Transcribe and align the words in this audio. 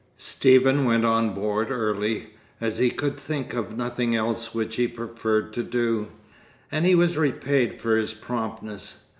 Stephen 0.17 0.85
went 0.85 1.05
on 1.05 1.29
board 1.31 1.69
early, 1.69 2.31
as 2.59 2.79
he 2.79 2.89
could 2.89 3.17
think 3.19 3.53
of 3.53 3.77
nothing 3.77 4.15
else 4.15 4.51
which 4.51 4.77
he 4.77 4.87
preferred 4.87 5.53
to 5.53 5.61
do, 5.61 6.07
and 6.71 6.87
he 6.87 6.95
was 6.95 7.19
repaid 7.19 7.79
for 7.79 7.95
his 7.95 8.15
promptness. 8.15 9.03